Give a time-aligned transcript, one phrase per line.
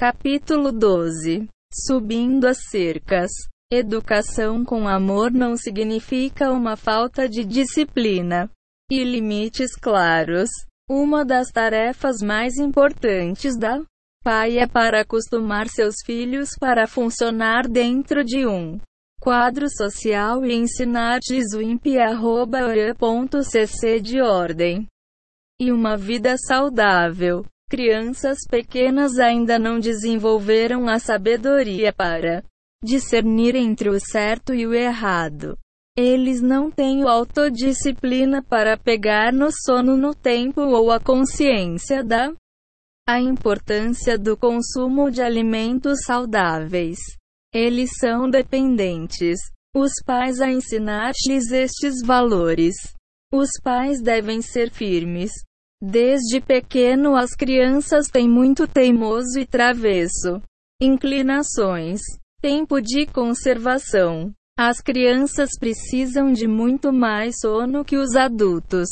[0.00, 3.30] Capítulo 12 Subindo as cercas.
[3.70, 8.50] Educação com amor não significa uma falta de disciplina
[8.90, 10.48] e limites claros.
[10.88, 13.82] Uma das tarefas mais importantes da
[14.24, 18.80] pai é para acostumar seus filhos para funcionar dentro de um
[19.20, 21.48] quadro social e ensinar-lhes
[24.00, 24.86] de ordem
[25.60, 27.44] e uma vida saudável.
[27.70, 32.42] Crianças pequenas ainda não desenvolveram a sabedoria para
[32.82, 35.56] discernir entre o certo e o errado.
[35.96, 42.32] Eles não têm autodisciplina para pegar no sono no tempo ou a consciência da
[43.08, 46.98] a importância do consumo de alimentos saudáveis.
[47.54, 49.38] Eles são dependentes.
[49.76, 52.74] Os pais a ensinar-lhes estes valores.
[53.32, 55.30] Os pais devem ser firmes,
[55.82, 60.42] Desde pequeno as crianças têm muito teimoso e travesso.
[60.80, 62.00] Inclinações.
[62.40, 64.32] Tempo de conservação.
[64.58, 68.88] As crianças precisam de muito mais sono que os adultos.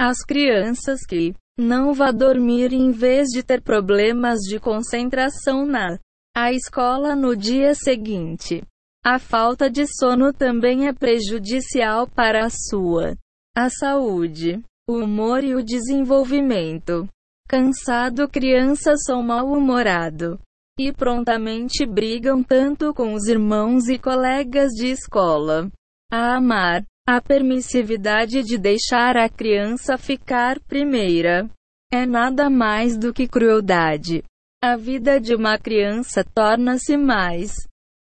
[0.00, 5.98] As crianças que não vá dormir em vez de ter problemas de concentração na
[6.34, 8.62] a escola no dia seguinte.
[9.04, 13.14] A falta de sono também é prejudicial para a sua
[13.54, 14.62] a saúde
[14.92, 17.08] o humor e o desenvolvimento.
[17.48, 20.38] Cansado, crianças são mal-humorado
[20.78, 25.70] e prontamente brigam tanto com os irmãos e colegas de escola.
[26.10, 31.48] A amar, a permissividade de deixar a criança ficar primeira
[31.92, 34.22] é nada mais do que crueldade.
[34.62, 37.52] A vida de uma criança torna-se mais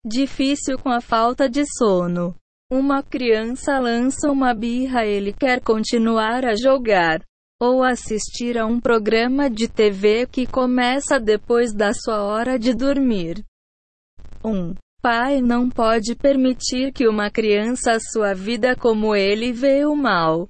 [0.06, 2.36] difícil com a falta de sono.
[2.72, 7.22] Uma criança lança uma birra, ele quer continuar a jogar
[7.61, 13.44] ou assistir a um programa de TV que começa depois da sua hora de dormir.
[14.41, 20.47] Um pai não pode permitir que uma criança sua vida como ele vê o mal.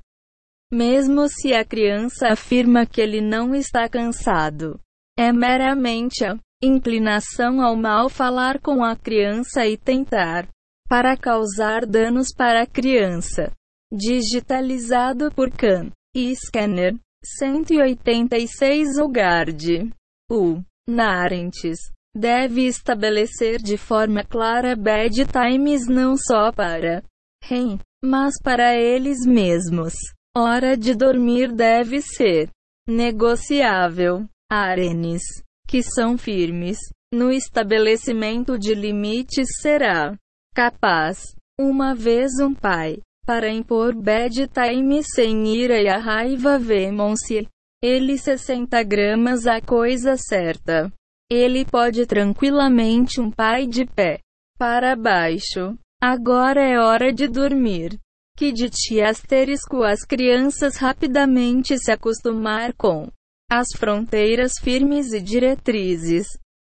[0.71, 4.79] Mesmo se a criança afirma que ele não está cansado.
[5.17, 10.47] É meramente a inclinação ao mal falar com a criança e tentar
[10.91, 13.49] para causar danos para a criança.
[13.89, 19.89] Digitalizado por CAN e Scanner 186 Ugard.
[20.29, 20.61] U.
[20.89, 21.77] Narentes
[22.13, 27.01] deve estabelecer de forma clara bedtimes não só para
[27.41, 29.93] REM, mas para eles mesmos.
[30.35, 32.49] Hora de dormir deve ser
[32.85, 34.25] negociável.
[34.51, 35.23] Arenes,
[35.69, 36.77] que são firmes
[37.13, 40.17] no estabelecimento de limites será
[40.53, 41.35] capaz.
[41.59, 47.47] Uma vez um pai, para impor bedtime sem ira e a raiva vemam-se.
[47.83, 50.91] Ele 60 gramas a coisa certa.
[51.29, 54.19] Ele pode tranquilamente um pai de pé.
[54.57, 55.77] Para baixo.
[56.01, 57.97] Agora é hora de dormir.
[58.37, 63.07] Que de ti asterisco as crianças rapidamente se acostumar com
[63.51, 66.27] as fronteiras firmes e diretrizes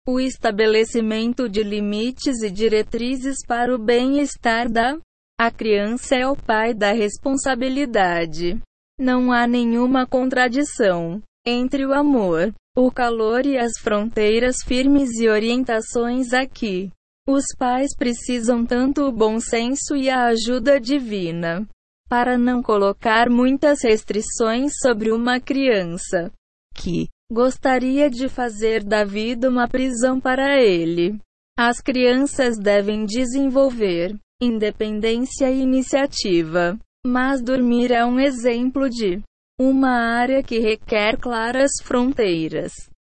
[0.07, 4.97] o estabelecimento de limites e diretrizes para o bem-estar da
[5.39, 8.61] a criança é o pai da responsabilidade.
[8.99, 16.31] Não há nenhuma contradição entre o amor, o calor e as fronteiras firmes e orientações
[16.31, 16.91] aqui.
[17.27, 21.67] Os pais precisam tanto o bom senso e a ajuda divina
[22.07, 26.31] para não colocar muitas restrições sobre uma criança
[26.75, 31.17] que Gostaria de fazer da vida uma prisão para ele.
[31.57, 36.77] As crianças devem desenvolver independência e iniciativa.
[37.07, 39.21] Mas dormir é um exemplo de
[39.57, 42.73] uma área que requer claras fronteiras.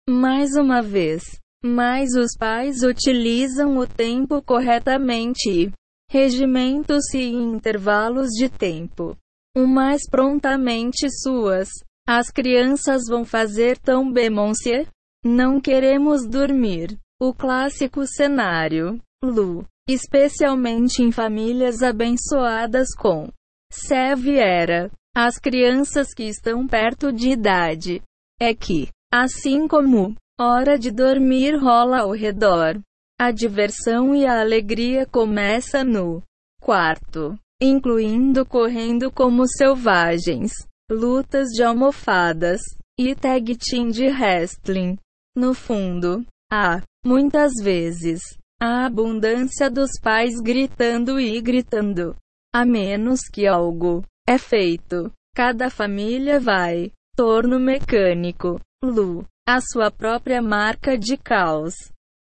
[0.06, 1.22] Mais uma vez,
[1.64, 5.72] mas os pais utilizam o tempo corretamente e
[6.10, 9.16] regimentos-se em intervalos de tempo.
[9.56, 11.70] O mais prontamente suas
[12.14, 14.86] as crianças vão fazer tão bem, monsieur?
[15.24, 16.98] Não queremos dormir.
[17.18, 19.00] O clássico cenário.
[19.24, 19.64] Lu.
[19.88, 23.30] Especialmente em famílias abençoadas com
[23.72, 24.90] Seviera.
[25.16, 28.02] As crianças que estão perto de idade.
[28.38, 32.78] É que, assim como hora de dormir rola ao redor,
[33.18, 36.22] a diversão e a alegria começa no
[36.60, 40.52] quarto, incluindo correndo como selvagens
[40.92, 42.60] lutas de almofadas
[42.98, 44.98] e tag team de wrestling.
[45.34, 48.20] No fundo, há, muitas vezes,
[48.60, 52.14] a abundância dos pais gritando e gritando.
[52.54, 55.10] A menos que algo é feito.
[55.34, 56.92] Cada família vai.
[57.16, 58.60] Torno mecânico.
[58.84, 59.24] Lu.
[59.48, 61.74] A sua própria marca de caos.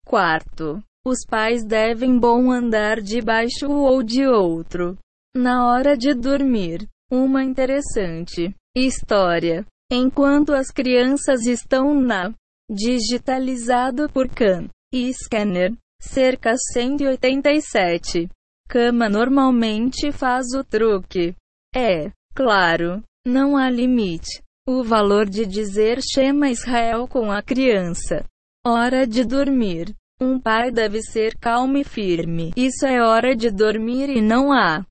[0.05, 4.99] Quarto, os pais devem bom andar debaixo ou de outro.
[5.35, 9.65] Na hora de dormir, uma interessante história.
[9.91, 12.33] Enquanto as crianças estão na
[12.69, 18.29] digitalizado por CAN e scanner, cerca 187.
[18.69, 21.35] Cama normalmente faz o truque.
[21.75, 24.43] É, claro, não há limite.
[24.69, 28.25] O valor de dizer Shema Israel com a criança.
[28.67, 29.95] Hora de dormir.
[30.21, 32.53] Um pai deve ser calmo e firme.
[32.57, 34.85] Isso é hora de dormir e não há.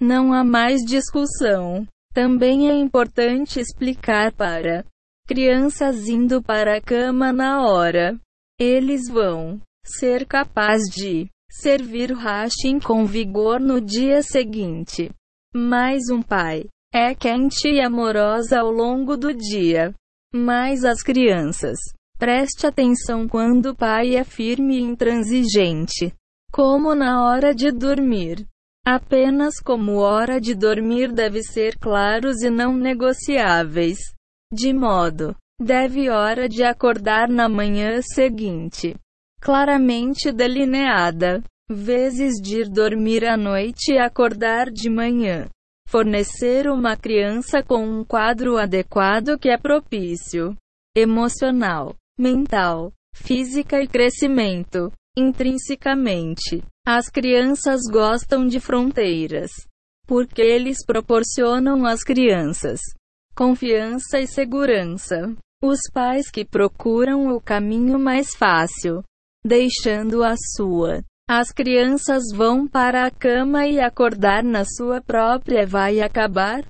[0.00, 1.86] Não há mais discussão.
[2.14, 4.84] Também é importante explicar para
[5.26, 8.18] crianças indo para a cama na hora.
[8.58, 15.10] Eles vão ser capazes de servir Hashem com vigor no dia seguinte.
[15.54, 19.94] Mais um pai é quente e amorosa ao longo do dia.
[20.34, 21.78] Mas as crianças,
[22.18, 26.12] preste atenção quando o pai é firme e intransigente,
[26.52, 28.46] como na hora de dormir.
[28.84, 33.98] Apenas como hora de dormir deve ser claros e não negociáveis.
[34.52, 38.96] De modo, deve hora de acordar na manhã seguinte,
[39.40, 45.46] claramente delineada, vezes de ir dormir à noite e acordar de manhã
[45.90, 50.56] fornecer uma criança com um quadro adequado que é propício,
[50.96, 54.92] emocional, mental, física e crescimento.
[55.16, 59.50] Intrinsecamente, as crianças gostam de fronteiras,
[60.06, 62.80] porque eles proporcionam às crianças
[63.34, 65.34] confiança e segurança.
[65.62, 69.02] Os pais que procuram o caminho mais fácil,
[69.44, 71.02] deixando a sua
[71.32, 76.66] as crianças vão para a cama e acordar na sua própria vai acabar?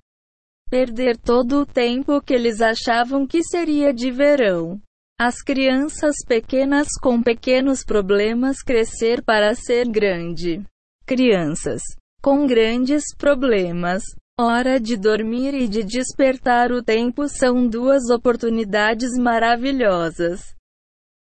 [0.69, 4.79] Perder todo o tempo que eles achavam que seria de verão.
[5.23, 10.65] As crianças pequenas com pequenos problemas crescer para ser grande.
[11.05, 11.83] Crianças
[12.23, 14.03] com grandes problemas.
[14.41, 20.41] Hora de dormir e de despertar o tempo são duas oportunidades maravilhosas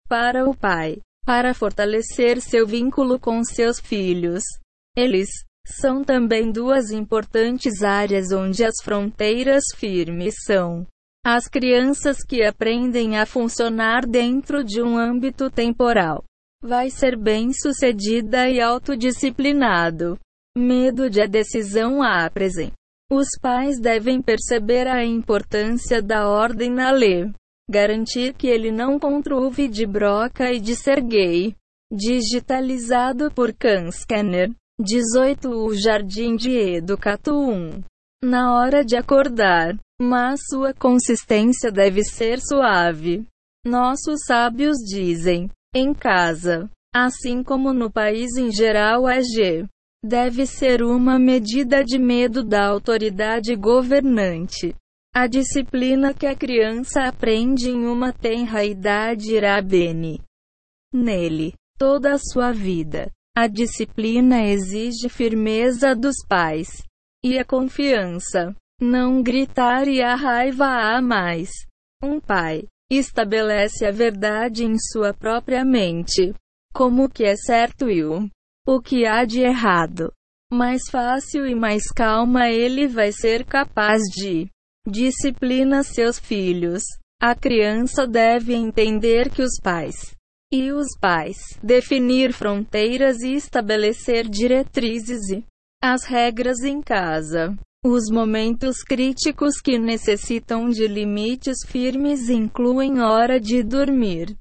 [0.08, 4.44] para o pai para fortalecer seu vínculo com seus filhos.
[4.96, 5.28] Eles
[5.68, 10.88] são também duas importantes áreas onde as fronteiras firmes são
[11.26, 16.24] as crianças que aprendem a funcionar dentro de um âmbito temporal.
[16.62, 20.18] Vai ser bem-sucedida e autodisciplinado.
[20.58, 22.74] Medo de a decisão a presente.
[23.12, 27.32] Os pais devem perceber a importância da ordem na lei
[27.70, 31.56] garantir que ele não contruve de broca e de ser gay.
[31.92, 34.52] Digitalizado por Can Scanner.
[34.80, 37.84] 18 O Jardim de Educato 1.
[38.24, 43.26] Na hora de acordar, mas sua consistência deve ser suave.
[43.66, 49.66] Nossos sábios dizem: em casa, assim como no país em geral, é G.
[50.04, 54.74] Deve ser uma medida de medo da autoridade governante.
[55.14, 60.22] A disciplina que a criança aprende em uma tenra idade irá bene
[60.94, 63.12] nele toda a sua vida.
[63.36, 66.84] A disciplina exige firmeza dos pais
[67.24, 68.56] e a confiança.
[68.80, 71.50] Não gritar e a raiva há mais.
[72.04, 76.34] Um pai estabelece a verdade em sua própria mente,
[76.74, 78.30] como o que é certo e o,
[78.68, 80.12] o que há de errado.
[80.52, 84.50] Mais fácil e mais calma ele vai ser capaz de
[84.88, 86.82] Disciplina seus filhos.
[87.22, 90.16] A criança deve entender que os pais
[90.52, 95.46] e os pais definir fronteiras e estabelecer diretrizes e
[95.84, 97.56] as regras em casa.
[97.84, 104.36] Os momentos críticos que necessitam de limites firmes incluem hora de dormir,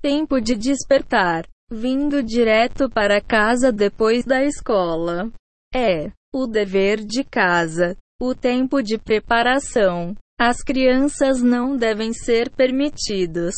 [0.00, 5.32] tempo de despertar, vindo direto para casa depois da escola.
[5.74, 7.96] É o dever de casa.
[8.22, 10.14] O tempo de preparação.
[10.38, 13.54] As crianças não devem ser permitidos.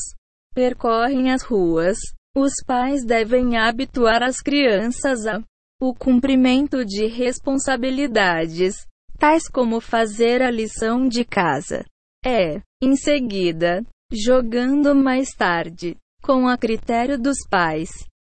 [0.55, 1.99] Percorrem as ruas.
[2.35, 5.43] Os pais devem habituar as crianças a
[5.81, 8.87] o cumprimento de responsabilidades,
[9.23, 11.85] tais como fazer a lição de casa.
[12.27, 17.91] É, em seguida, jogando mais tarde, com a critério dos pais.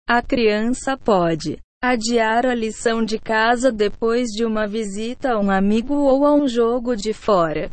[0.07, 5.93] A criança pode Adiar a lição de casa depois de uma visita a um amigo
[5.93, 7.71] ou a um jogo de fora.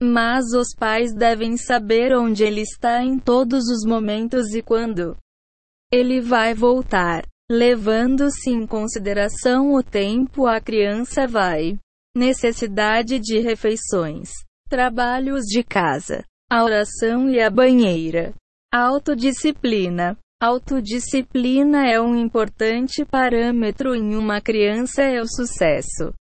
[0.00, 5.16] Mas os pais devem saber onde ele está em todos os momentos e quando
[5.92, 11.76] ele vai voltar, levando-se em consideração o tempo a criança vai.
[12.14, 14.30] Necessidade de refeições,
[14.68, 18.34] trabalhos de casa, a oração e a banheira,
[18.72, 26.12] autodisciplina, Autodisciplina é um importante parâmetro em uma criança é o sucesso.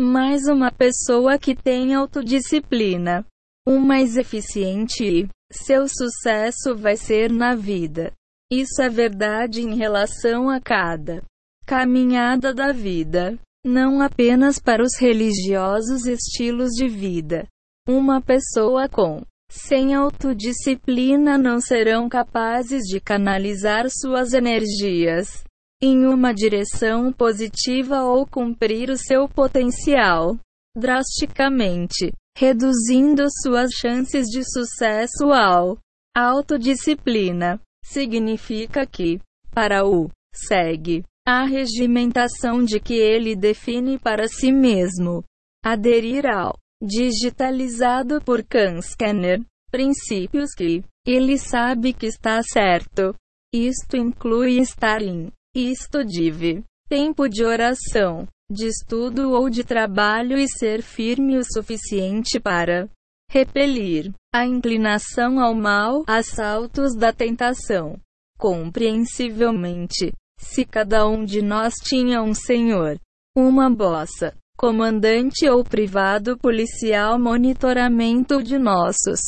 [0.00, 3.26] Mas uma pessoa que tem autodisciplina,
[3.68, 8.14] o mais eficiente e seu sucesso vai ser na vida.
[8.50, 11.22] Isso é verdade em relação a cada
[11.66, 17.46] caminhada da vida, não apenas para os religiosos estilos de vida.
[17.88, 25.44] Uma pessoa com sem autodisciplina não serão capazes de canalizar suas energias
[25.82, 30.38] em uma direção positiva ou cumprir o seu potencial
[30.76, 35.76] drasticamente, reduzindo suas chances de sucesso ao
[36.16, 37.60] autodisciplina.
[37.84, 45.24] Significa que, para o segue, a regimentação de que ele define para si mesmo,
[45.64, 53.14] aderir ao digitalizado por Khan Scanner, princípios que ele sabe que está certo.
[53.54, 60.48] Isto inclui estar em isto div, tempo de oração, de estudo ou de trabalho e
[60.48, 62.88] ser firme o suficiente para
[63.30, 67.98] repelir a inclinação ao mal, assaltos da tentação.
[68.38, 70.12] Compreensivelmente,
[70.42, 72.98] se cada um de nós tinha um senhor,
[73.36, 79.20] uma bossa, comandante ou privado policial monitoramento de nossos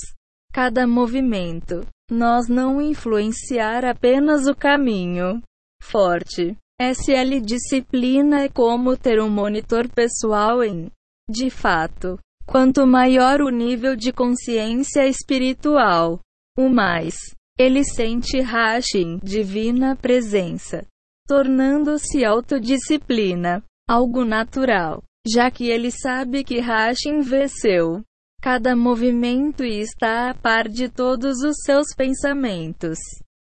[0.53, 5.43] cada movimento, nós não influenciar apenas o caminho.
[5.83, 6.57] Forte.
[6.81, 10.91] SL disciplina é como ter um monitor pessoal em.
[11.29, 16.21] De fato, quanto maior o nível de consciência espiritual,
[16.57, 17.17] o mais
[17.59, 20.85] ele sente Hashin, divina presença,
[21.27, 28.03] tornando-se autodisciplina, algo natural já que ele sabe que Hashin venceu
[28.43, 32.99] cada movimento e está a par de todos os seus pensamentos.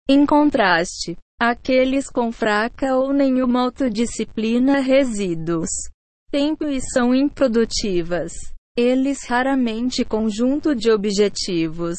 [0.09, 5.69] Em contraste, aqueles com fraca ou nenhuma autodisciplina resíduos
[6.29, 8.31] tempo e são improdutivas.
[8.77, 11.97] Eles raramente conjunto de objetivos.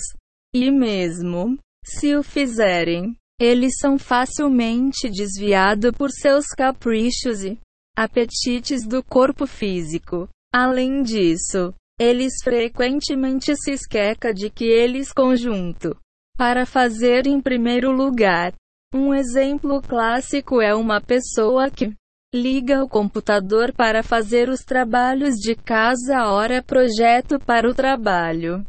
[0.55, 7.59] E mesmo se o fizerem, eles são facilmente desviados por seus caprichos e
[7.97, 10.29] apetites do corpo físico.
[10.55, 15.99] Além disso, eles frequentemente se esquecem de que eles conjunto
[16.39, 18.55] para fazer em primeiro lugar.
[18.95, 21.93] Um exemplo clássico é uma pessoa que
[22.33, 28.65] liga o computador para fazer os trabalhos de casa, ora projeto para o trabalho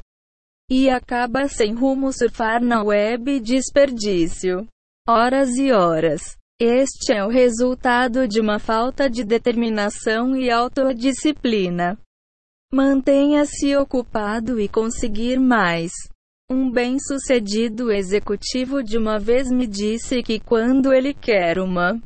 [0.75, 4.67] e acaba sem rumo surfar na web desperdício
[5.07, 6.35] horas e horas.
[6.59, 11.95] Este é o resultado de uma falta de determinação e autodisciplina.
[12.73, 15.91] Mantenha-se ocupado e conseguir mais.
[16.49, 22.01] Um bem-sucedido executivo de uma vez me disse que quando ele quer uma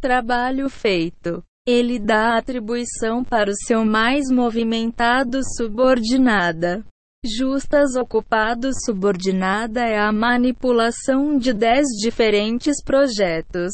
[0.00, 6.84] trabalho feito, ele dá atribuição para o seu mais movimentado subordinada.
[7.26, 13.72] Justas ocupados subordinada é a manipulação de 10 diferentes projetos.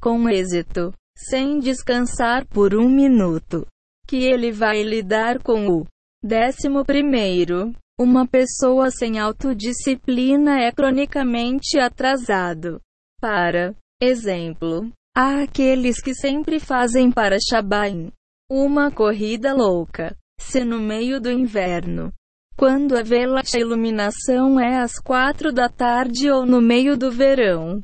[0.00, 0.92] Com êxito.
[1.18, 3.66] Sem descansar por um minuto.
[4.06, 5.86] Que ele vai lidar com o
[6.22, 7.74] décimo primeiro.
[7.98, 12.80] Uma pessoa sem autodisciplina é cronicamente atrasado.
[13.20, 18.12] Para exemplo, há aqueles que sempre fazem para Shabain
[18.48, 20.16] uma corrida louca.
[20.38, 22.12] Se no meio do inverno
[22.56, 27.82] quando a vela a iluminação é às quatro da tarde ou no meio do verão.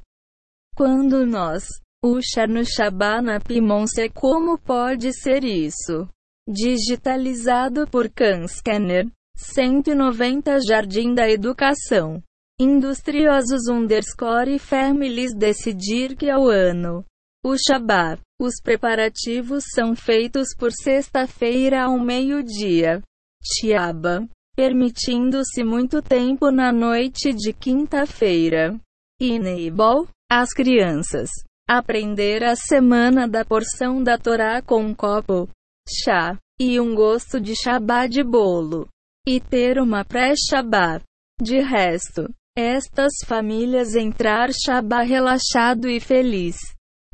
[0.77, 1.65] Quando nós,
[2.03, 6.09] o no Shabana Pimonse como pode ser isso?
[6.49, 9.07] Digitalizado por Khan Scanner.
[9.37, 12.23] 190 Jardim da Educação.
[12.59, 17.05] Industriosos underscore families decidir que ao ano.
[17.45, 18.21] O Shabbat.
[18.41, 23.03] Os preparativos são feitos por sexta-feira ao meio-dia.
[23.43, 24.27] Tiaba
[24.61, 28.79] permitindo-se muito tempo na noite de quinta-feira.
[29.19, 31.31] Enable as crianças
[31.67, 35.49] aprender a semana da porção da Torá com um copo,
[35.89, 38.87] chá e um gosto de shabá de bolo
[39.27, 41.01] e ter uma pré-shabá.
[41.41, 46.59] De resto, estas famílias entrar shabá relaxado e feliz,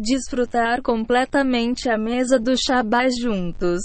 [0.01, 3.83] desfrutar completamente a mesa do shabá juntos.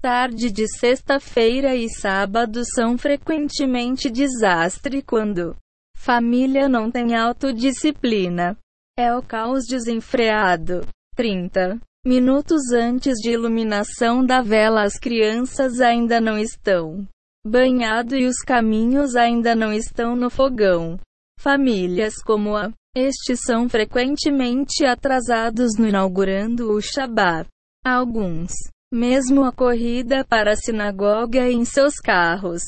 [0.00, 5.56] Tarde de sexta-feira e sábado são frequentemente desastre quando
[5.96, 8.56] família não tem autodisciplina.
[8.96, 10.86] É o caos desenfreado.
[11.16, 17.04] 30 minutos antes de iluminação da vela, as crianças ainda não estão
[17.44, 20.96] banhado e os caminhos ainda não estão no fogão.
[21.40, 27.48] Famílias como a Estes são frequentemente atrasados no inaugurando o Shabat.
[27.84, 28.52] Alguns,
[28.92, 32.62] mesmo a corrida para a sinagoga em seus carros,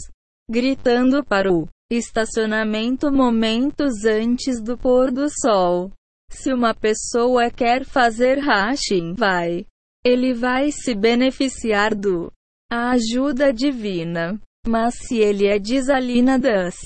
[0.50, 5.90] gritando para o estacionamento momentos antes do pôr do sol.
[6.30, 9.66] Se uma pessoa quer fazer hashing, vai.
[10.04, 12.32] Ele vai se beneficiar do
[12.70, 14.40] a ajuda divina.
[14.66, 16.76] Mas se ele é desalinadas,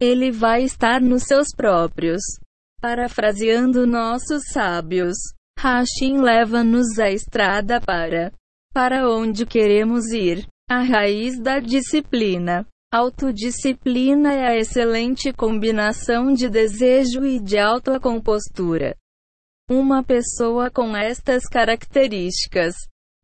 [0.00, 2.20] ele vai estar nos seus próprios.
[2.80, 5.16] Parafraseando nossos sábios,
[5.58, 8.32] Hashim leva-nos à estrada para
[8.72, 10.46] para onde queremos ir.
[10.68, 12.66] A raiz da disciplina.
[12.92, 18.94] Autodisciplina é a excelente combinação de desejo e de autocompostura.
[19.70, 22.74] Uma pessoa com estas características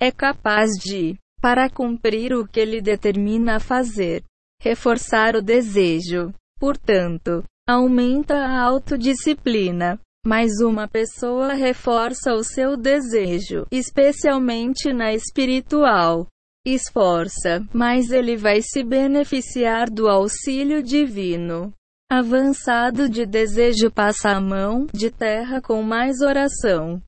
[0.01, 4.25] é capaz de, para cumprir o que ele determina a fazer,
[4.63, 6.33] reforçar o desejo.
[6.59, 10.01] Portanto, aumenta a autodisciplina.
[10.29, 16.27] Mas uma pessoa reforça o seu desejo, especialmente na espiritual
[16.67, 21.73] esforça, mas ele vai se beneficiar do auxílio divino.
[22.13, 27.03] Avançado de desejo passa a mão de terra com mais oração.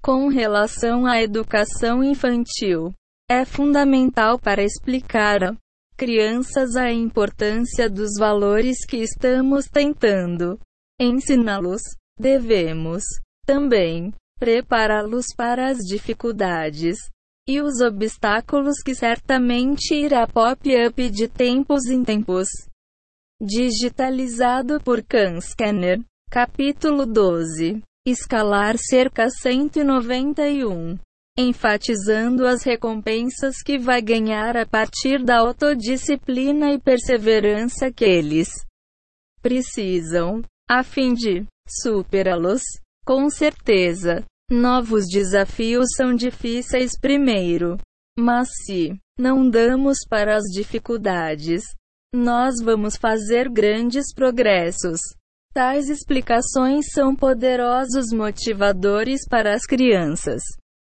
[0.00, 2.94] Com relação à educação infantil,
[3.28, 5.56] é fundamental para explicar a
[5.96, 10.56] crianças a importância dos valores que estamos tentando
[11.00, 11.82] ensiná-los.
[12.18, 13.02] Devemos
[13.44, 16.96] também prepará-los para as dificuldades
[17.46, 22.48] e os obstáculos que certamente irá pop-up de tempos em tempos.
[23.40, 26.00] Digitalizado por Khan Scanner.
[26.30, 27.82] Capítulo 12.
[28.06, 30.98] Escalar cerca 191.
[31.36, 38.48] Enfatizando as recompensas que vai ganhar a partir da autodisciplina e perseverança que eles
[39.42, 42.62] precisam, a fim de superá-los.
[43.06, 47.78] Com certeza, Novos desafios são difíceis primeiro.
[48.18, 51.62] Mas se não damos para as dificuldades,
[52.14, 55.00] nós vamos fazer grandes progressos.
[55.54, 60.42] Tais explicações são poderosos motivadores para as crianças,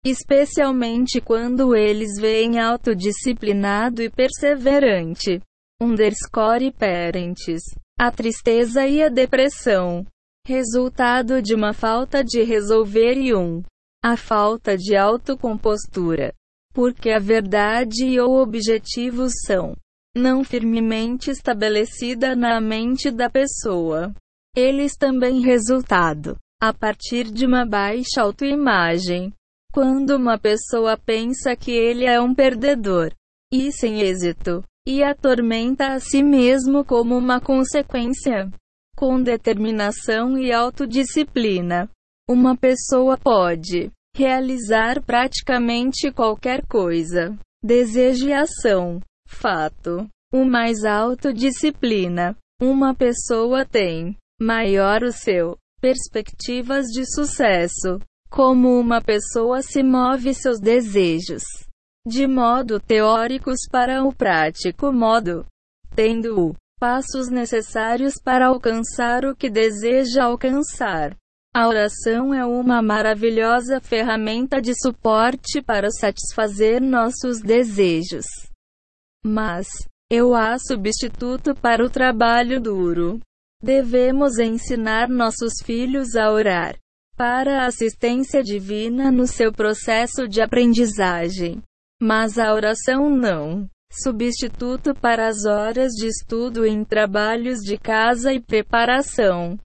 [0.04, 5.40] especialmente quando eles veem autodisciplinado e perseverante.
[5.80, 7.62] Underscore parents.
[7.98, 10.04] A tristeza e a depressão
[10.46, 13.62] resultado de uma falta de resolver e um
[14.02, 16.34] a falta de autocompostura.
[16.74, 19.74] Porque a verdade e o objetivo são
[20.14, 24.14] não firmemente estabelecida na mente da pessoa.
[24.54, 29.32] Eles também resultado a partir de uma baixa autoimagem.
[29.72, 33.12] Quando uma pessoa pensa que ele é um perdedor
[33.52, 38.50] e sem êxito, e atormenta a si mesmo como uma consequência,
[38.94, 41.90] com determinação e autodisciplina,
[42.28, 47.36] uma pessoa pode realizar praticamente qualquer coisa.
[47.62, 49.00] Desejo e ação.
[49.26, 50.06] Fato.
[50.32, 58.00] O mais autodisciplina uma pessoa tem, maior o seu perspectivas de sucesso.
[58.30, 61.42] Como uma pessoa se move seus desejos
[62.06, 65.46] de modo teóricos para o prático modo,
[65.94, 71.16] tendo-o passos necessários para alcançar o que deseja alcançar.
[71.54, 78.26] A oração é uma maravilhosa ferramenta de suporte para satisfazer nossos desejos.
[79.24, 79.68] Mas,
[80.10, 83.20] eu há substituto para o trabalho duro.
[83.62, 86.76] Devemos ensinar nossos filhos a orar
[87.16, 91.62] para a assistência divina no seu processo de aprendizagem.
[92.02, 93.68] Mas a oração não
[94.02, 99.58] substituto para as horas de estudo em trabalhos de casa e preparação,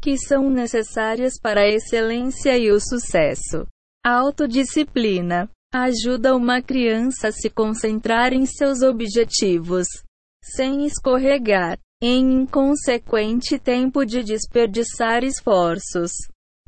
[0.00, 3.66] que são necessárias para a excelência e o sucesso.
[4.04, 9.86] A autodisciplina ajuda uma criança a se concentrar em seus objetivos,
[10.42, 16.10] sem escorregar em inconsequente tempo de desperdiçar esforços.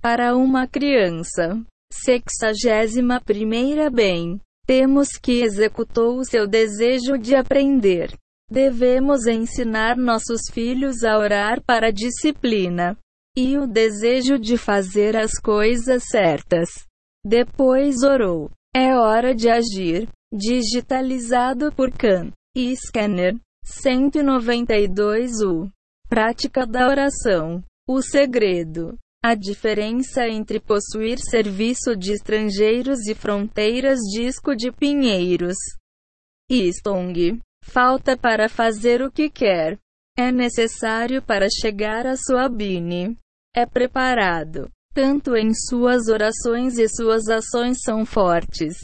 [0.00, 1.61] Para uma criança,
[1.92, 8.16] sexagésima primeira bem, temos que executou o seu desejo de aprender.
[8.50, 12.96] Devemos ensinar nossos filhos a orar para a disciplina
[13.37, 16.68] e o desejo de fazer as coisas certas.
[17.24, 18.50] Depois orou.
[18.74, 20.09] É hora de agir.
[20.33, 25.70] Digitalizado por Khan e Scanner 192 U.
[26.09, 27.62] Prática da oração.
[27.88, 28.98] O segredo.
[29.24, 35.56] A diferença entre possuir serviço de estrangeiros e fronteiras disco de Pinheiros.
[36.50, 37.40] Istong.
[37.64, 39.78] Falta para fazer o que quer.
[40.14, 43.16] É necessário para chegar a sua bine.
[43.56, 44.68] é preparado.
[44.92, 48.76] Tanto em suas orações e suas ações são fortes.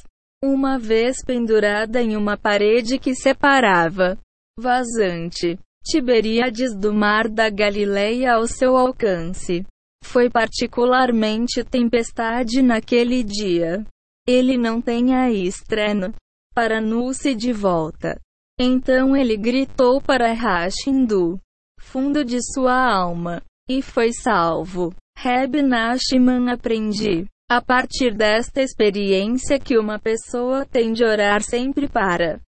[0.42, 4.18] Uma vez pendurada em uma parede que separava
[4.58, 9.66] vazante Tiberíades do mar da Galileia ao seu alcance.
[10.04, 13.86] Foi particularmente tempestade naquele dia.
[14.26, 16.12] Ele não tem a estreno
[16.54, 18.20] para Nulce de volta.
[18.58, 21.40] Então ele gritou para Rashindu,
[21.80, 24.94] fundo de sua alma, e foi salvo.
[25.16, 32.40] Reb Nashman aprendi, a partir desta experiência que uma pessoa tem de orar sempre para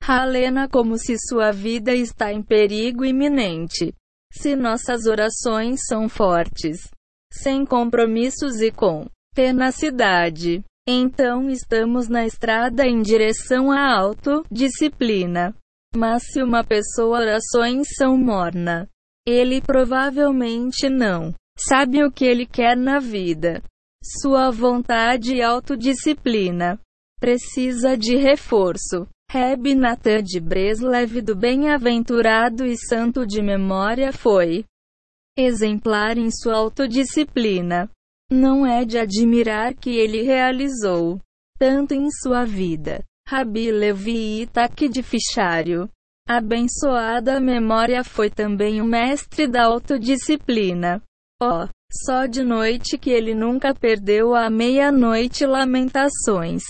[0.00, 3.92] Halena como se sua vida está em perigo iminente.
[4.38, 6.90] Se nossas orações são fortes,
[7.32, 15.54] sem compromissos e com tenacidade, então estamos na estrada em direção à autodisciplina.
[15.96, 18.86] Mas se uma pessoa orações são morna,
[19.26, 23.62] ele provavelmente não sabe o que ele quer na vida.
[24.20, 26.78] Sua vontade e autodisciplina
[27.18, 29.08] precisa de reforço.
[29.28, 34.64] Reb Natan de Breslev do Bem-aventurado e Santo de Memória foi
[35.36, 37.90] exemplar em sua autodisciplina.
[38.30, 41.20] Não é de admirar que ele realizou
[41.58, 43.02] tanto em sua vida.
[43.28, 45.88] Rabi Levi Itaque de Fichário.
[46.28, 51.02] Abençoada memória foi também o mestre da autodisciplina.
[51.42, 56.62] Oh, só de noite que ele nunca perdeu a meia-noite lamentações.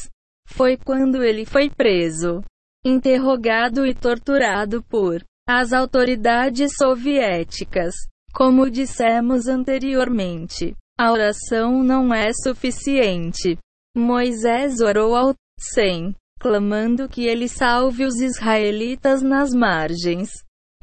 [0.47, 2.43] Foi quando ele foi preso,
[2.85, 7.95] interrogado e torturado por as autoridades soviéticas.
[8.33, 13.59] Como dissemos anteriormente, a oração não é suficiente.
[13.97, 20.31] Moisés orou ao 100, clamando que ele salve os israelitas nas margens.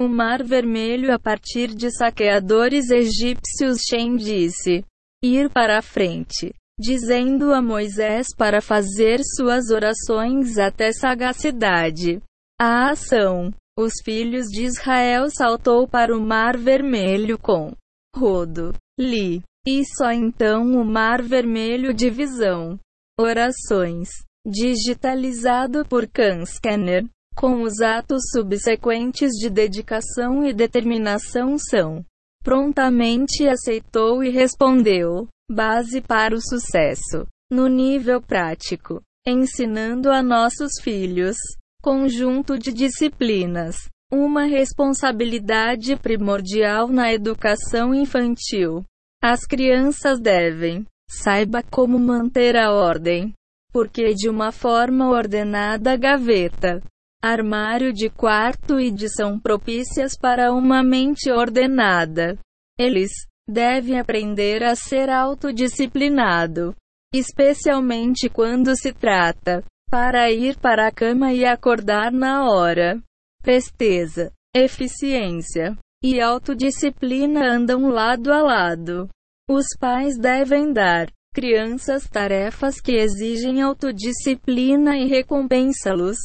[0.00, 4.84] O Mar Vermelho a partir de saqueadores egípcios Shem disse:
[5.22, 12.20] ir para a frente dizendo a Moisés para fazer suas orações até sagacidade.
[12.60, 13.52] A ação.
[13.76, 17.72] Os filhos de Israel saltou para o Mar Vermelho com
[18.14, 22.78] rodo, li, e só então o Mar Vermelho divisão.
[23.18, 24.08] Orações.
[24.46, 26.06] Digitalizado por
[26.46, 32.04] Scanner, com os atos subsequentes de dedicação e determinação são.
[32.44, 35.26] Prontamente aceitou e respondeu.
[35.50, 37.26] Base para o sucesso.
[37.50, 41.36] No nível prático, ensinando a nossos filhos
[41.82, 43.76] conjunto de disciplinas,
[44.10, 48.82] uma responsabilidade primordial na educação infantil.
[49.22, 53.34] As crianças devem saiba como manter a ordem,
[53.70, 56.82] porque de uma forma ordenada gaveta,
[57.22, 62.38] armário de quarto e de são propícias para uma mente ordenada.
[62.78, 63.10] Eles
[63.48, 66.74] deve aprender a ser autodisciplinado,
[67.14, 73.00] especialmente quando se trata para ir para a cama e acordar na hora.
[73.42, 79.08] Presteza, eficiência e autodisciplina andam lado a lado.
[79.48, 86.16] Os pais devem dar crianças tarefas que exigem autodisciplina e recompensá-los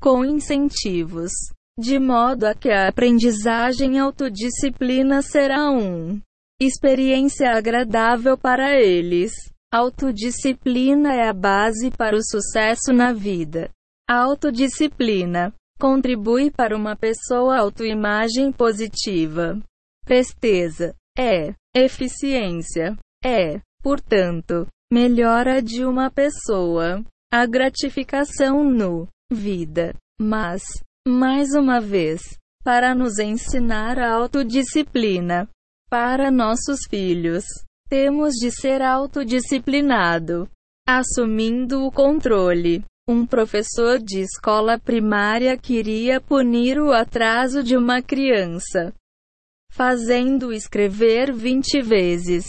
[0.00, 1.30] com incentivos,
[1.78, 6.20] de modo a que a aprendizagem autodisciplina será um
[6.60, 9.32] experiência agradável para eles.
[9.72, 13.70] Autodisciplina é a base para o sucesso na vida.
[14.08, 19.60] Autodisciplina contribui para uma pessoa autoimagem positiva.
[20.04, 27.04] Presteza é eficiência é, portanto, melhora de uma pessoa.
[27.32, 29.94] A gratificação no vida.
[30.18, 30.62] Mas,
[31.06, 32.22] mais uma vez,
[32.62, 35.48] para nos ensinar a autodisciplina,
[35.88, 37.44] para nossos filhos,
[37.88, 40.48] temos de ser autodisciplinado,
[40.86, 42.84] assumindo o controle.
[43.08, 48.92] Um professor de escola primária queria punir o atraso de uma criança,
[49.70, 52.44] fazendo escrever 20 vezes.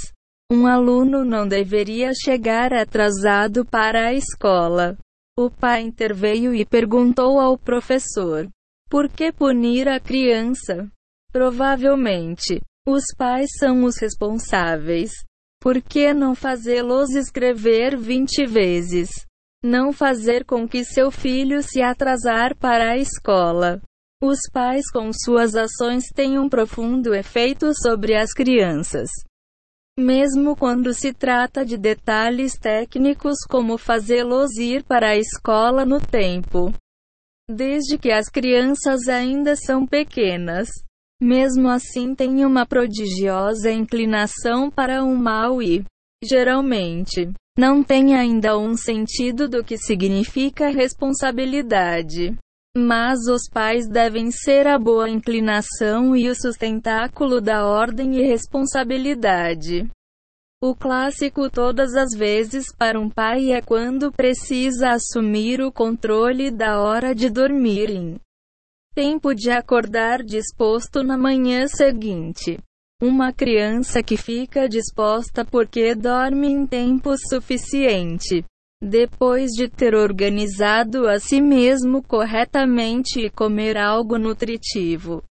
[0.51, 4.97] Um aluno não deveria chegar atrasado para a escola.
[5.37, 8.49] O pai interveio e perguntou ao professor:
[8.89, 10.89] por que punir a criança?
[11.31, 15.11] Provavelmente, os pais são os responsáveis.
[15.59, 19.09] Por que não fazê-los escrever 20 vezes?
[19.61, 23.81] Não fazer com que seu filho se atrasar para a escola.
[24.23, 29.09] Os pais com suas ações têm um profundo efeito sobre as crianças.
[29.99, 36.71] Mesmo quando se trata de detalhes técnicos como fazê-los ir para a escola no tempo.
[37.49, 40.69] Desde que as crianças ainda são pequenas.
[41.21, 45.83] Mesmo assim tem uma prodigiosa inclinação para o mal e,
[46.23, 52.35] geralmente, não tem ainda um sentido do que significa responsabilidade.
[52.77, 59.89] Mas os pais devem ser a boa inclinação e o sustentáculo da ordem e responsabilidade.
[60.61, 66.79] O clássico todas as vezes para um pai é quando precisa assumir o controle da
[66.79, 68.19] hora de dormir
[68.97, 72.57] tempo de acordar disposto na manhã seguinte.
[72.99, 78.43] Uma criança que fica disposta porque dorme em tempo suficiente.
[78.81, 85.23] Depois de ter organizado a si mesmo corretamente e comer algo nutritivo,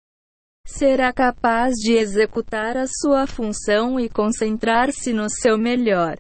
[0.64, 6.16] será capaz de executar a sua função e concentrar-se no seu melhor.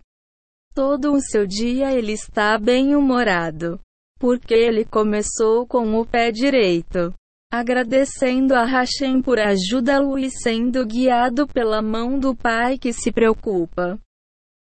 [0.74, 3.78] Todo o seu dia ele está bem-humorado,
[4.18, 7.14] porque ele começou com o pé direito
[7.52, 13.98] agradecendo a Hashem por ajudá-lo e sendo guiado pela mão do Pai que se preocupa.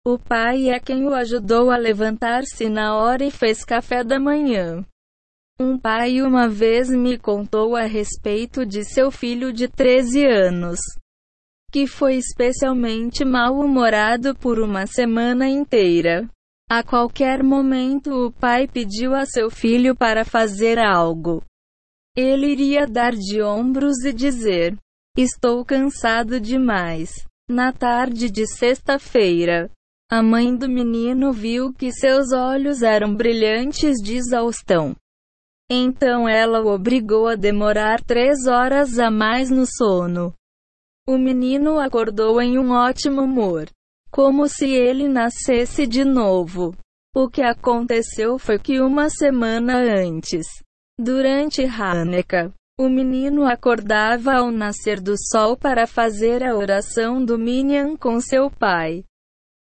[0.07, 4.85] O Pai é quem o ajudou a levantar-se na hora e fez café da manhã.
[5.61, 10.79] Um pai uma vez me contou a respeito de seu filho de 13 anos,
[11.73, 16.29] que foi especialmente mal-humorado por uma semana inteira.
[16.71, 21.43] A qualquer momento o pai pediu a seu filho para fazer algo.
[22.21, 24.77] Ele iria dar de ombros e dizer:
[25.17, 27.11] Estou cansado demais.
[27.49, 29.71] Na tarde de sexta-feira,
[30.11, 34.97] a mãe do menino viu que seus olhos eram brilhantes de exaustão.
[35.71, 40.35] Então ela o obrigou a demorar três horas a mais no sono.
[41.07, 43.71] O menino acordou em um ótimo humor,
[44.11, 46.75] como se ele nascesse de novo.
[47.15, 50.47] O que aconteceu foi que uma semana antes,
[51.01, 57.97] Durante Hanukkah, o menino acordava ao nascer do sol para fazer a oração do Minyan
[57.97, 59.05] com seu pai.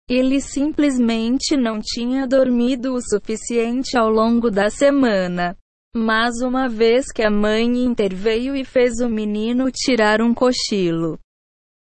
[0.08, 5.56] Ele simplesmente não tinha dormido o suficiente ao longo da semana.
[5.94, 11.18] Mas uma vez que a mãe interveio e fez o menino tirar um cochilo,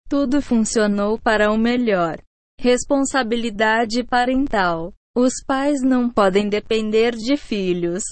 [0.10, 2.18] tudo funcionou para o melhor.
[2.60, 4.92] Responsabilidade parental.
[5.16, 8.04] Os pais não podem depender de filhos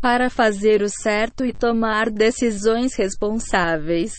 [0.00, 4.12] para fazer o certo e tomar decisões responsáveis.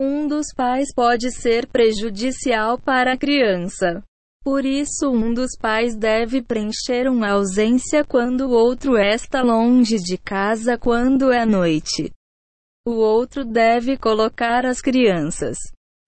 [0.00, 4.02] Um dos pais pode ser prejudicial para a criança.
[4.44, 10.18] Por isso, um dos pais deve preencher uma ausência quando o outro está longe de
[10.18, 12.12] casa quando é noite.
[12.86, 15.56] O outro deve colocar as crianças.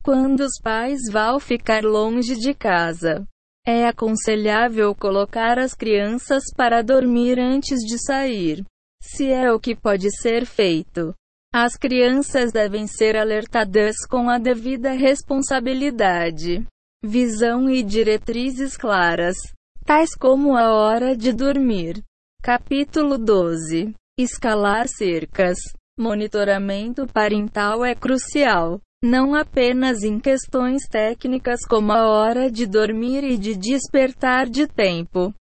[0.05, 3.27] Quando os pais vão ficar longe de casa,
[3.67, 8.65] é aconselhável colocar as crianças para dormir antes de sair
[9.01, 11.15] se é o que pode ser feito.
[11.53, 16.67] As crianças devem ser alertadas com a devida responsabilidade,
[17.03, 19.37] visão e diretrizes claras,
[19.85, 22.03] tais como a hora de dormir.
[22.43, 25.59] Capítulo 12 Escalar cercas.
[25.99, 33.39] Monitoramento parental é crucial, não apenas em questões técnicas como a hora de dormir e
[33.39, 35.35] de despertar de tempo,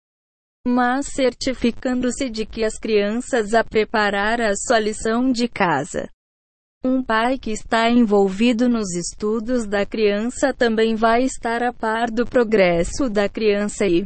[0.66, 6.10] mas certificando-se de que as crianças a preparar a sua lição de casa.
[6.86, 12.26] Um pai que está envolvido nos estudos da criança também vai estar a par do
[12.26, 14.06] progresso da criança e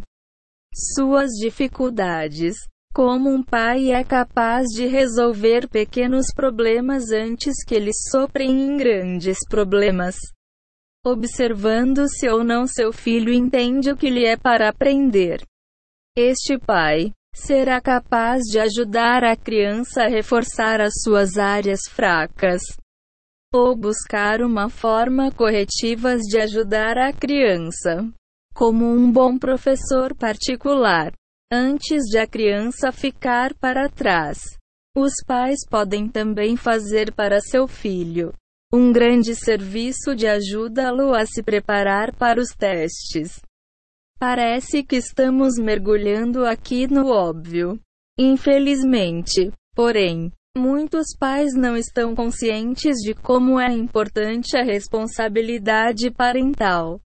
[0.95, 2.55] suas dificuldades.
[2.93, 9.37] Como um pai é capaz de resolver pequenos problemas antes que eles soprem em grandes
[9.47, 10.15] problemas.
[11.05, 15.43] Observando se ou não seu filho entende o que lhe é para aprender.
[16.19, 22.59] Este pai será capaz de ajudar a criança a reforçar as suas áreas fracas
[23.53, 28.11] ou buscar uma forma corretiva de ajudar a criança,
[28.55, 31.13] como um bom professor particular.
[31.53, 34.39] Antes de a criança ficar para trás,
[34.97, 38.33] os pais podem também fazer para seu filho
[38.73, 43.39] um grande serviço de ajudá-lo a se preparar para os testes.
[44.19, 47.79] Parece que estamos mergulhando aqui no óbvio.
[48.17, 56.99] Infelizmente, porém, muitos pais não estão conscientes de como é importante a responsabilidade parental.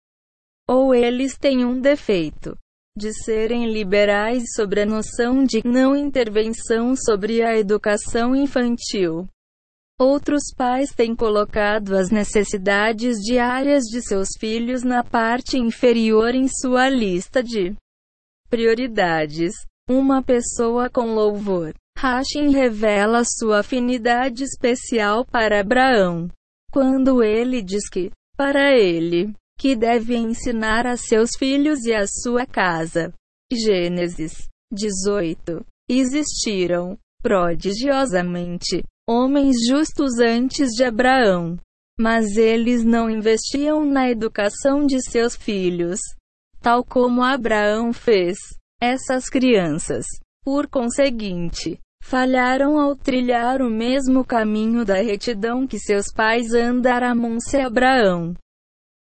[0.66, 2.57] Ou eles têm um defeito
[2.96, 9.29] de serem liberais sobre a noção de não intervenção sobre a educação infantil.
[10.03, 16.88] Outros pais têm colocado as necessidades diárias de seus filhos na parte inferior em sua
[16.88, 17.73] lista de
[18.51, 19.53] prioridades.
[19.88, 21.73] Uma pessoa com louvor.
[21.97, 26.29] Hashim revela sua afinidade especial para Abraão.
[26.73, 32.45] quando ele diz que, para ele, que deve ensinar a seus filhos e a sua
[32.45, 33.15] casa.
[33.53, 35.65] Gênesis 18.
[35.88, 41.59] Existiram, prodigiosamente, homens justos antes de Abraão.
[41.99, 46.01] Mas eles não investiam na educação de seus filhos,
[46.61, 48.37] tal como Abraão fez.
[48.81, 50.05] Essas crianças,
[50.43, 57.59] por conseguinte, falharam ao trilhar o mesmo caminho da retidão que seus pais andaram se
[57.59, 58.35] Abraão.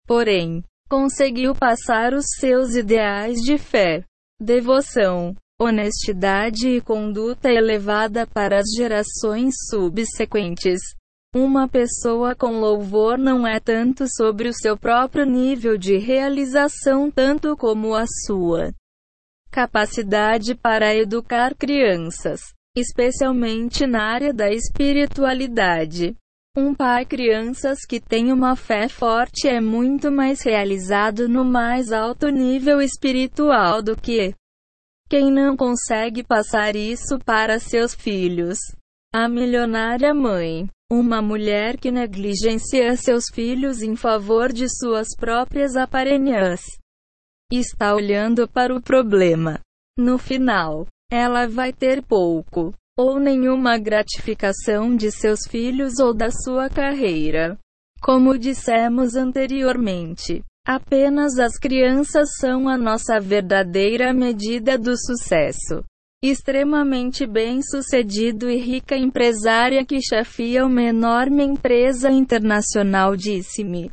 [0.06, 4.04] Porém, conseguiu passar os seus ideais de fé,
[4.40, 10.80] devoção, honestidade e conduta elevada para as gerações subsequentes.
[11.34, 17.56] Uma pessoa com louvor não é tanto sobre o seu próprio nível de realização tanto
[17.56, 18.72] como a sua
[19.50, 22.40] capacidade para educar crianças
[22.80, 26.14] especialmente na área da espiritualidade.
[26.56, 32.28] Um pai crianças que tem uma fé forte é muito mais realizado no mais alto
[32.28, 34.34] nível espiritual do que
[35.08, 38.58] quem não consegue passar isso para seus filhos.
[39.14, 46.60] A milionária mãe, uma mulher que negligencia seus filhos em favor de suas próprias aparências,
[47.50, 49.60] está olhando para o problema.
[49.98, 56.68] No final, ela vai ter pouco ou nenhuma gratificação de seus filhos ou da sua
[56.68, 57.56] carreira.
[58.02, 65.84] Como dissemos anteriormente, apenas as crianças são a nossa verdadeira medida do sucesso.
[66.22, 73.90] Extremamente bem-sucedido e rica empresária que chefia uma enorme empresa internacional disse-me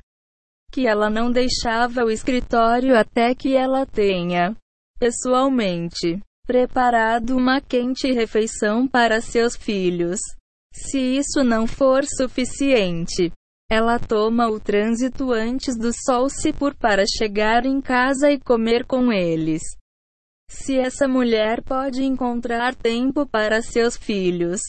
[0.71, 4.53] que ela não deixava o escritório até que ela tenha,
[4.99, 10.19] pessoalmente, preparado uma quente refeição para seus filhos.
[10.73, 13.31] Se isso não for suficiente,
[13.69, 18.85] ela toma o trânsito antes do sol se pôr para chegar em casa e comer
[18.85, 19.61] com eles.
[20.49, 24.61] Se essa mulher pode encontrar tempo para seus filhos,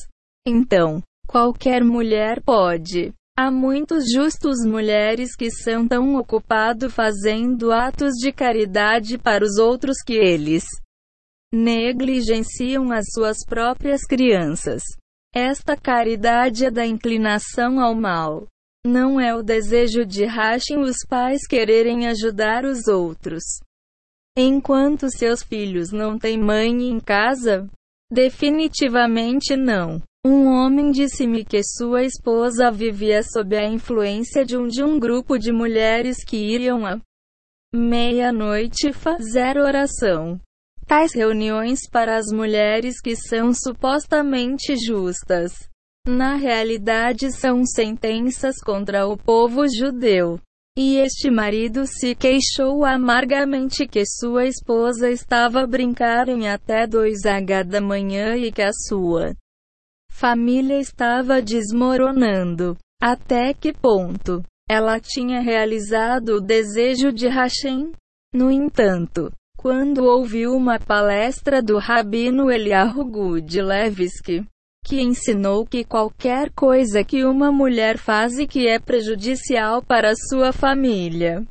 [0.46, 3.12] então, qualquer mulher pode.
[3.38, 9.98] Há muitos justos mulheres que são tão ocupados fazendo atos de caridade para os outros
[10.02, 10.64] que eles
[11.52, 14.82] negligenciam as suas próprias crianças.
[15.34, 18.46] Esta caridade é da inclinação ao mal.
[18.86, 23.42] Não é o desejo de rachem os pais quererem ajudar os outros.
[24.38, 27.68] Enquanto seus filhos não têm mãe em casa?
[28.12, 30.00] Definitivamente não.
[30.24, 35.36] Um homem disse-me que sua esposa vivia sob a influência de um de um grupo
[35.36, 37.00] de mulheres que iriam à
[37.74, 40.40] meia-noite fazer oração.
[40.86, 45.68] Tais reuniões para as mulheres que são supostamente justas,
[46.06, 50.38] na realidade são sentenças contra o povo judeu.
[50.78, 57.64] E este marido se queixou amargamente que sua esposa estava a brincar em até 2h
[57.64, 59.34] da manhã e que a sua
[60.10, 62.76] família estava desmoronando.
[63.02, 67.92] Até que ponto ela tinha realizado o desejo de Hashem?
[68.34, 74.46] No entanto, quando ouviu uma palestra do rabino Eliyahu Gudlevsky,
[74.86, 80.52] que ensinou que qualquer coisa que uma mulher faz e que é prejudicial para sua
[80.52, 81.44] família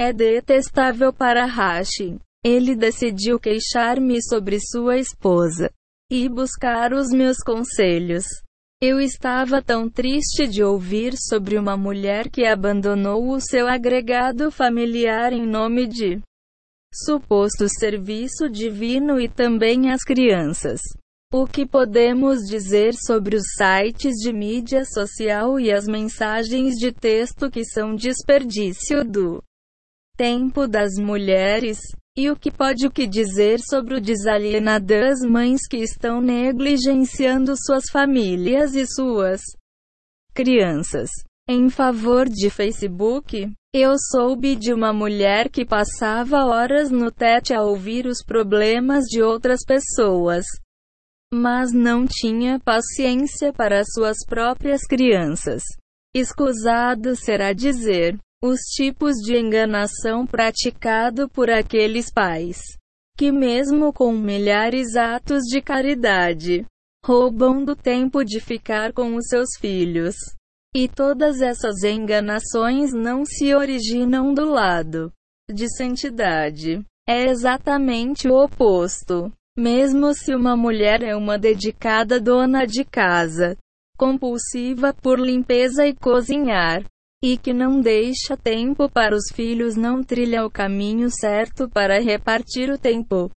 [0.00, 2.18] é detestável para Rashi.
[2.42, 5.70] Ele decidiu queixar-me sobre sua esposa
[6.10, 8.24] e buscar os meus conselhos.
[8.82, 15.34] Eu estava tão triste de ouvir sobre uma mulher que abandonou o seu agregado familiar
[15.34, 16.18] em nome de
[16.94, 20.80] suposto serviço divino e também as crianças.
[21.36, 27.50] O que podemos dizer sobre os sites de mídia social e as mensagens de texto
[27.50, 29.42] que são desperdício do
[30.16, 31.80] tempo das mulheres?
[32.16, 37.56] E o que pode o que dizer sobre o desalienar das mães que estão negligenciando
[37.56, 39.40] suas famílias e suas
[40.32, 41.10] crianças?
[41.48, 47.60] Em favor de Facebook, eu soube de uma mulher que passava horas no TET a
[47.60, 50.44] ouvir os problemas de outras pessoas,
[51.34, 55.62] mas não tinha paciência para suas próprias crianças.
[56.14, 62.60] Escusado será dizer os tipos de enganação praticado por aqueles pais
[63.16, 66.66] que mesmo com milhares atos de caridade
[67.04, 70.16] roubam do tempo de ficar com os seus filhos.
[70.74, 75.12] E todas essas enganações não se originam do lado
[75.48, 76.84] de santidade.
[77.08, 79.30] É exatamente o oposto.
[79.56, 83.56] Mesmo se uma mulher é uma dedicada dona de casa,
[83.96, 86.84] compulsiva por limpeza e cozinhar,
[87.22, 92.68] e que não deixa tempo para os filhos não trilha o caminho certo para repartir
[92.68, 93.30] o tempo.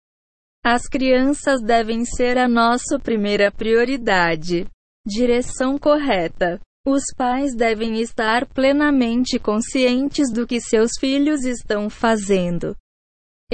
[0.64, 4.66] As crianças devem ser a nossa primeira prioridade.
[5.06, 6.58] Direção correta.
[6.86, 12.74] Os pais devem estar plenamente conscientes do que seus filhos estão fazendo.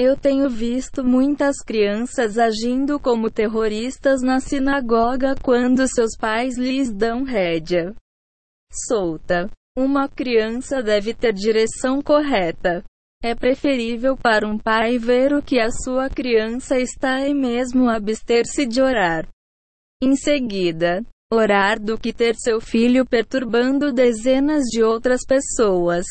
[0.03, 7.21] Eu tenho visto muitas crianças agindo como terroristas na sinagoga quando seus pais lhes dão
[7.21, 7.93] rédea
[8.87, 9.47] solta.
[9.77, 12.83] Uma criança deve ter direção correta.
[13.21, 18.65] É preferível para um pai ver o que a sua criança está e mesmo abster-se
[18.65, 19.27] de orar.
[20.01, 26.07] Em seguida, orar do que ter seu filho perturbando dezenas de outras pessoas.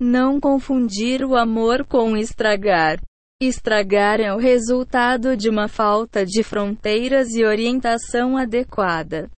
[0.00, 3.00] Não confundir o amor com estragar.
[3.44, 9.28] Estragar é o resultado de uma falta de fronteiras e orientação adequada,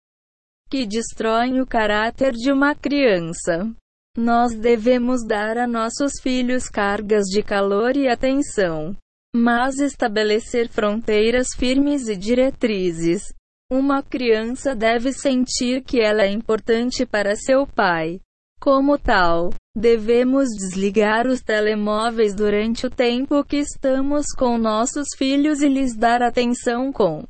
[0.69, 3.67] que destroem o caráter de uma criança.
[4.15, 8.95] Nós devemos dar a nossos filhos cargas de calor e atenção,
[9.35, 13.33] mas estabelecer fronteiras firmes e diretrizes.
[13.73, 18.21] Uma criança deve sentir que ela é importante para seu pai.
[18.65, 25.69] Como tal, devemos desligar os telemóveis durante o tempo que estamos com nossos filhos e
[25.69, 27.25] lhes dar atenção com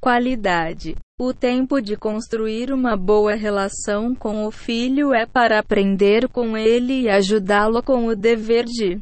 [0.00, 0.94] qualidade.
[1.18, 7.02] O tempo de construir uma boa relação com o filho é para aprender com ele
[7.02, 9.00] e ajudá-lo com o dever de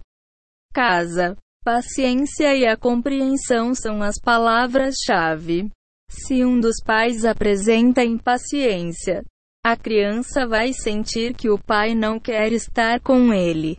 [0.72, 1.36] casa.
[1.62, 5.68] Paciência e a compreensão são as palavras-chave.
[6.08, 9.22] Se um dos pais apresenta impaciência,
[9.62, 13.76] a criança vai sentir que o pai não quer estar com ele.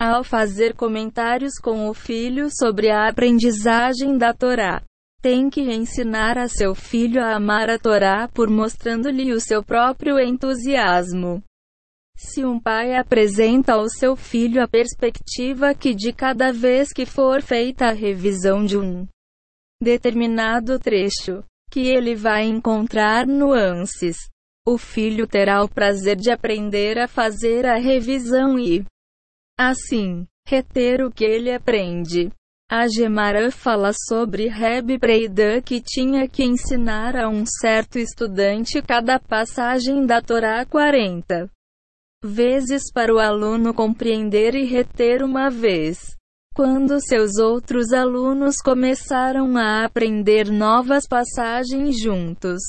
[0.00, 4.82] Ao fazer comentários com o filho sobre a aprendizagem da Torá,
[5.20, 10.18] tem que ensinar a seu filho a amar a Torá por mostrando-lhe o seu próprio
[10.18, 11.42] entusiasmo.
[12.16, 17.42] Se um pai apresenta ao seu filho a perspectiva que de cada vez que for
[17.42, 19.06] feita a revisão de um
[19.80, 24.16] determinado trecho, que ele vai encontrar nuances,
[24.66, 28.84] o filho terá o prazer de aprender a fazer a revisão e,
[29.58, 32.30] assim, reter o que ele aprende.
[32.70, 39.18] A Gemara fala sobre Reb Preidan que tinha que ensinar a um certo estudante cada
[39.18, 41.50] passagem da Torá 40
[42.24, 46.16] vezes para o aluno compreender e reter uma vez.
[46.54, 52.62] Quando seus outros alunos começaram a aprender novas passagens juntos,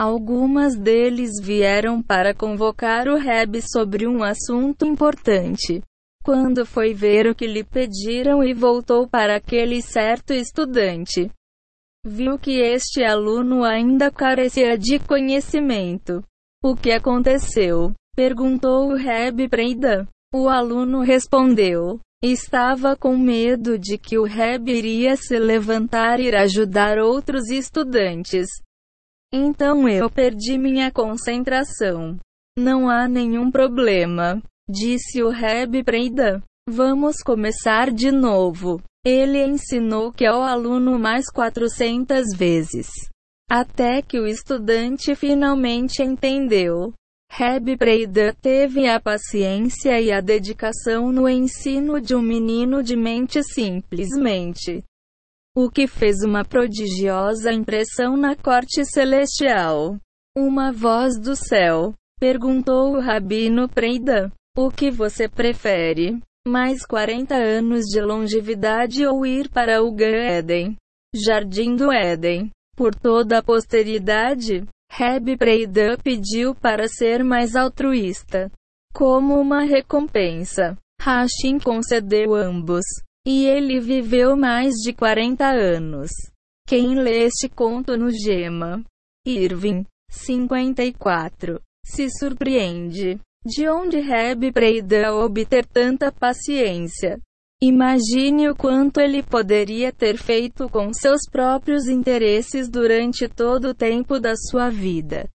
[0.00, 5.82] Algumas deles vieram para convocar o Reb sobre um assunto importante.
[6.24, 11.30] Quando foi ver o que lhe pediram e voltou para aquele certo estudante,
[12.02, 16.24] viu que este aluno ainda carecia de conhecimento.
[16.64, 17.92] O que aconteceu?
[18.16, 20.08] Perguntou o Reb Preida.
[20.34, 26.36] O aluno respondeu: Estava com medo de que o Reb iria se levantar e ir
[26.36, 28.48] ajudar outros estudantes.
[29.32, 32.18] Então eu perdi minha concentração.
[32.58, 36.42] Não há nenhum problema, disse o Reb Preida.
[36.68, 38.82] Vamos começar de novo.
[39.04, 42.88] Ele ensinou que ao aluno mais 400 vezes.
[43.48, 46.92] Até que o estudante finalmente entendeu.
[47.30, 53.44] Reb Preida teve a paciência e a dedicação no ensino de um menino de mente
[53.44, 54.84] simplesmente
[55.54, 59.98] o que fez uma prodigiosa impressão na corte celestial.
[60.36, 66.20] Uma voz do céu perguntou o rabino Preida: O que você prefere?
[66.46, 70.74] Mais 40 anos de longevidade ou ir para o Gan
[71.14, 72.50] Jardim do Éden?
[72.76, 78.50] Por toda a posteridade, Reb Preida pediu para ser mais altruísta.
[78.94, 82.84] Como uma recompensa, Hashim concedeu ambos.
[83.32, 86.10] E ele viveu mais de 40 anos.
[86.66, 88.84] Quem lê este conto no Gema?
[89.24, 91.60] Irving, 54.
[91.86, 93.20] Se surpreende.
[93.46, 97.20] De onde Reb Preida obter tanta paciência?
[97.62, 104.18] Imagine o quanto ele poderia ter feito com seus próprios interesses durante todo o tempo
[104.18, 105.28] da sua vida.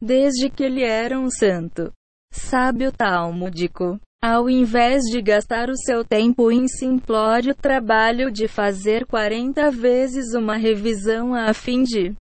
[0.00, 1.92] Desde que ele era um santo.
[2.32, 4.00] Sábio talmúdico.
[4.20, 10.56] Ao invés de gastar o seu tempo em simplório trabalho de fazer 40 vezes uma
[10.56, 12.16] revisão a fim de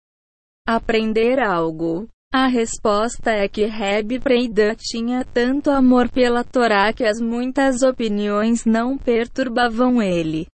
[0.68, 7.20] aprender algo, a resposta é que Reb Preida tinha tanto amor pela Torá que as
[7.20, 10.46] muitas opiniões não perturbavam ele.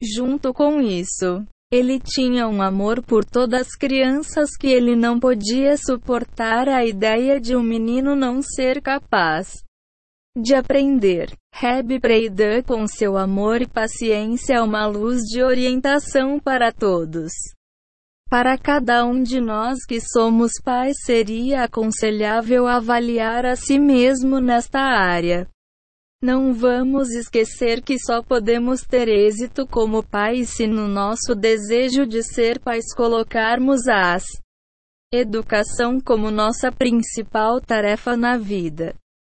[0.00, 5.76] Junto com isso, Ele tinha um amor por todas as crianças que ele não podia
[5.76, 9.66] suportar a ideia de um menino não ser capaz
[10.38, 11.32] de aprender.
[11.52, 17.32] Reb Preidan com seu amor e paciência é uma luz de orientação para todos.
[18.30, 24.80] Para cada um de nós que somos pais seria aconselhável avaliar a si mesmo nesta
[24.80, 25.48] área.
[26.22, 32.22] Não vamos esquecer que só podemos ter êxito como pais se no nosso desejo de
[32.22, 34.24] ser pais colocarmos as
[35.12, 38.94] educação como nossa principal tarefa na vida.